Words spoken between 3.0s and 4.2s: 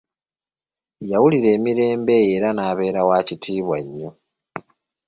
wa kitiibwa nnyo.